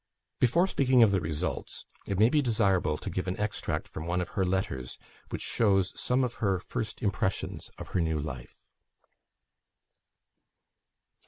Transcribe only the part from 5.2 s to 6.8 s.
which shows some of her